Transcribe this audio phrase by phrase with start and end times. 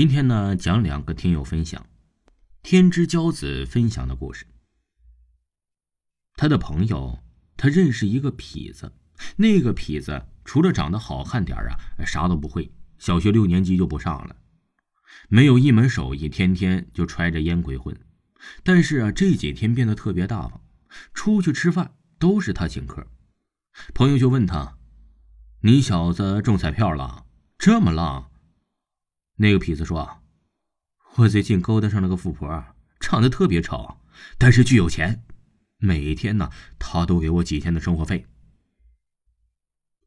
[0.00, 1.84] 今天呢，讲两个听友分享，
[2.62, 4.46] 天之骄子分享的故事。
[6.36, 7.18] 他的朋友，
[7.54, 8.94] 他认识一个痞子，
[9.36, 11.76] 那个痞子除了长得好看点啊，
[12.06, 14.36] 啥都不会，小学六年级就不上了，
[15.28, 17.94] 没有一门手艺，天天就揣着烟鬼混。
[18.64, 20.62] 但是啊，这几天变得特别大方，
[21.12, 23.06] 出去吃饭都是他请客。
[23.92, 24.78] 朋友就问他
[25.60, 27.26] ：“你小子中彩票了？
[27.58, 28.28] 这么浪？”
[29.42, 30.20] 那个痞子说
[31.16, 32.62] ：“我最近勾搭上了个富婆，
[33.00, 33.96] 长得特别丑，
[34.36, 35.24] 但是巨有钱。
[35.78, 38.26] 每一天呢，他都给我几天的生活费。”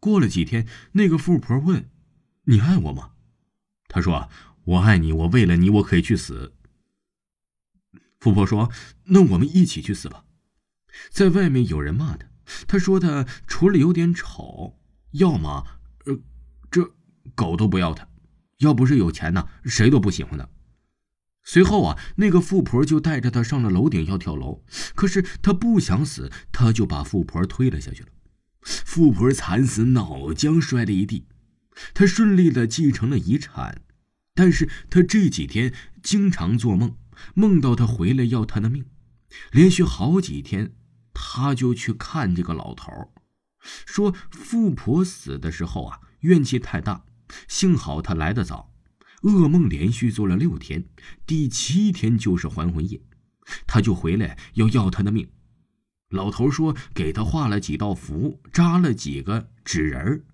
[0.00, 1.90] 过了几天，那个富婆问
[2.44, 3.10] ：“你爱我吗？”
[3.86, 4.30] 他说
[4.64, 6.54] ：“我爱你，我为了你，我可以去死。”
[8.18, 8.72] 富婆说
[9.12, 10.24] ：“那我们一起去死吧。”
[11.12, 12.26] 在外面有人骂他，
[12.66, 15.66] 他说他除了有点丑，要么
[16.06, 16.18] 呃，
[16.70, 16.94] 这
[17.34, 18.08] 狗都不要他。
[18.58, 20.48] 要不是有钱呢，谁都不喜欢他。
[21.42, 24.62] 随后啊，那个富婆就带着他上了楼顶要跳楼，
[24.94, 28.08] 可是他不想死，他就把富婆推了下去了。
[28.60, 31.26] 富婆惨死，脑浆摔了一地。
[31.94, 33.82] 他顺利的继承了遗产，
[34.34, 36.96] 但是他这几天经常做梦。
[37.34, 38.84] 梦到他回来要他的命，
[39.50, 40.72] 连续好几天，
[41.12, 42.92] 他就去看这个老头
[43.86, 47.04] 说富婆死的时候啊，怨气太大，
[47.46, 48.72] 幸好他来得早。
[49.22, 50.84] 噩梦连续做了六天，
[51.26, 53.00] 第七天就是还魂夜，
[53.66, 55.28] 他就回来要要他的命。
[56.10, 60.24] 老头说给他画了几道符，扎了几个纸人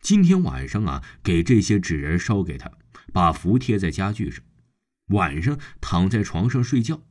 [0.00, 2.70] 今天晚上啊，给这些纸人烧给他，
[3.12, 4.44] 把符贴在家具上。
[5.08, 7.02] 晚上躺在床上睡觉，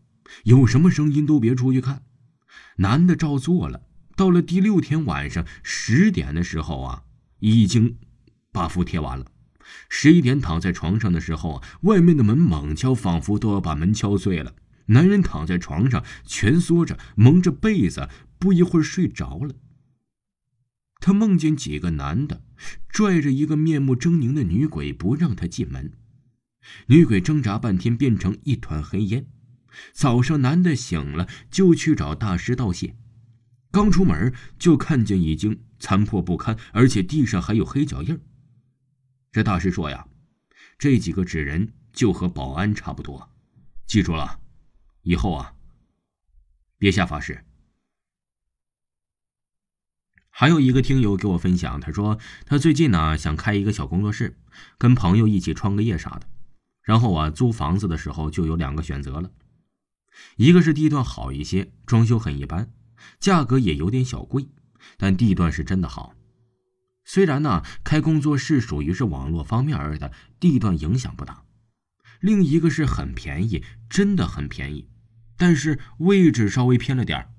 [0.44, 2.04] 有什么声音都别出去看。
[2.78, 3.84] 男的照做了。
[4.16, 7.04] 到了第六天晚上十点的时候啊，
[7.40, 7.98] 已经
[8.58, 9.26] 把符贴完了。
[9.88, 14.56] 十一点躺在床上的时候，外面的门猛敲，仿佛都要把门敲碎了。
[14.88, 19.54] 男人躺在床上蜷缩着，蒙着被子，不一会儿睡着了。
[21.00, 22.42] 他梦见几个男的
[22.90, 25.92] 拽着一个面目狰狞的女鬼，不让他进门。
[26.88, 29.28] 女鬼挣扎半天，变成一团黑烟。
[29.94, 32.96] 早上，男的醒了，就去找大师道谢。
[33.70, 38.20] 刚出门，就看见已经残破不堪，而且地上还有黑脚印。
[39.32, 40.08] 这大师说呀
[40.80, 43.30] ：“这几个纸人就和保安差不多，
[43.86, 44.40] 记住了，
[45.02, 45.54] 以后啊，
[46.78, 47.44] 别瞎发誓。”
[50.30, 54.38] 还有一个听友给我分享，他说他最近呢想开一个小工作室，
[54.78, 56.28] 跟朋友一起创个业啥的。
[56.84, 59.32] 然后啊，租房子的时候就有两个选择了，
[60.36, 62.72] 一个是地段好一些，装修很一般，
[63.20, 64.48] 价格也有点小贵，
[64.96, 66.14] 但地段是真的好。
[67.10, 71.46] 虽然呢，开工作室属于是网络方面儿的，地段影响不大。
[72.20, 74.90] 另一个是很便宜，真的很便宜，
[75.38, 77.30] 但是位置稍微偏了点儿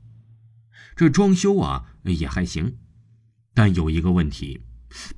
[0.96, 2.78] 这装修啊也还行，
[3.52, 4.62] 但有一个问题。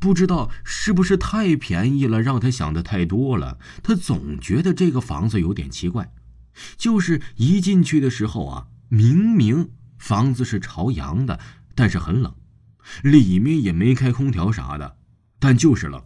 [0.00, 3.56] 不知道是不是太便宜了，让他想的太多了。
[3.84, 6.12] 他总觉得这个房子有点奇怪，
[6.76, 11.38] 就是一进去的时候啊，明明房子是朝阳的，
[11.76, 12.34] 但是很冷，
[13.02, 14.98] 里面也没开空调啥的，
[15.38, 16.04] 但就是冷。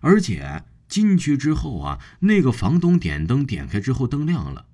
[0.00, 4.66] 而且进去之后啊，那个房东点灯点开之后灯亮了，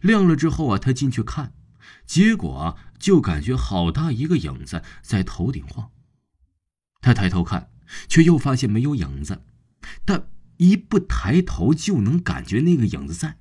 [0.00, 1.54] 亮了之后啊，他进去看，
[2.06, 5.90] 结果就感觉好大一个影子在头顶晃。
[7.00, 7.70] 他抬头看，
[8.08, 9.42] 却又发现没有影子，
[10.04, 10.28] 但
[10.58, 13.38] 一不抬头就能感觉那个影子在。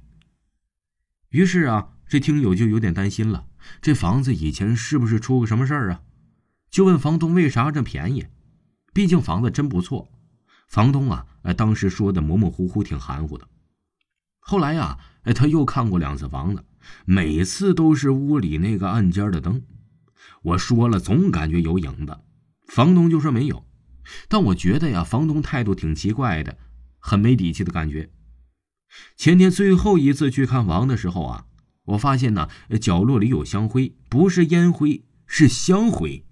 [1.29, 3.47] 于是啊，这听友就有点担心了：
[3.81, 6.01] 这房子以前是不是出个什么事儿啊？
[6.71, 8.25] 就问房东为啥这便宜？
[8.93, 10.09] 毕竟房子真不错。
[10.69, 11.25] 房东啊，
[11.57, 13.45] 当时说的模模糊糊，挺含糊的。
[14.39, 14.97] 后来呀，
[15.35, 16.63] 他又看过两次房子，
[17.03, 19.61] 每次都是屋里那个暗间的灯。
[20.43, 22.17] 我说了，总感觉有影子。
[22.67, 23.65] 房东就说没有，
[24.29, 26.57] 但我觉得呀，房东态度挺奇怪的，
[26.99, 28.09] 很没底气的感觉。
[29.17, 31.45] 前天最后一次去看房的时候啊，
[31.83, 32.47] 我发现呢，
[32.79, 36.25] 角落里有香灰，不是烟灰，是香灰，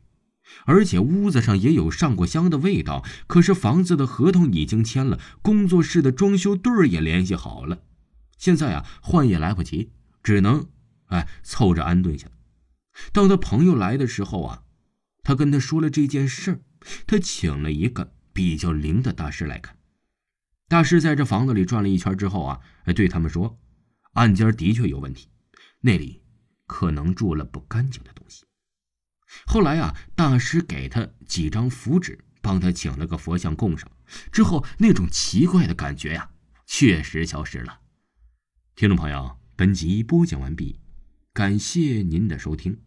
[0.66, 3.04] 而且屋子上也有上过香的味道。
[3.28, 7.84] 可是房子的合同已经签了，工作室的装修队儿也联系好了，
[8.38, 9.92] 现在啊，换也来不及，
[10.24, 10.68] 只能
[11.08, 12.28] 哎凑着安顿下。
[13.12, 14.64] 当他朋友来的时候啊。
[15.22, 16.60] 他跟他说了这件事儿，
[17.06, 19.78] 他请了一个比较灵的大师来看。
[20.68, 22.62] 大师在这房子里转了一圈之后啊，
[22.96, 23.60] 对他们说
[24.14, 25.28] ：“暗间的确有问题，
[25.82, 26.24] 那里
[26.66, 28.46] 可能住了不干净的东西。”
[29.46, 33.90] 后来啊，大师给他几张符纸，帮他请了个佛像供上。
[34.32, 36.30] 之后，那种奇怪的感觉呀，
[36.66, 37.80] 确实消失了。
[38.76, 40.80] 听众朋友，本集播讲完毕，
[41.34, 42.80] 感谢您的收听。